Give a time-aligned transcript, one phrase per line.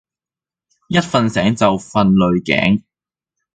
[0.87, 2.81] 一瞓醒就瞓捩頸